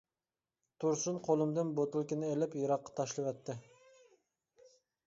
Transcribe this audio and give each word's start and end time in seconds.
تۇرسۇن 0.83 1.19
قولۇمدىن 1.27 1.75
بوتۇلكىنى 1.81 2.33
ئىلىپ 2.33 2.59
يىراققا 2.63 2.99
تاشلىۋەتتى. 3.03 3.61